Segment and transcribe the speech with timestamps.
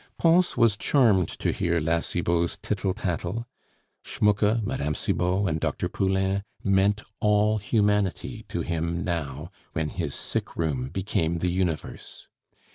[0.17, 3.47] Pons was charmed to hear La Cibot's tittle tattle.
[4.03, 4.93] Schmucke, Mme.
[4.93, 5.89] Cibot, and Dr.
[5.89, 12.27] Poulain meant all humanity to him now, when his sickroom became the universe.